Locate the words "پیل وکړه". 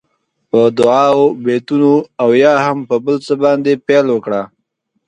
3.87-4.41